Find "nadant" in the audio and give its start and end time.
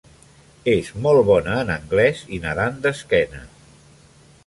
2.49-2.83